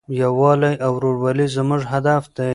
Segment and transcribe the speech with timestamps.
[0.21, 2.49] یووالی او ورورولي زموږ هدف دی.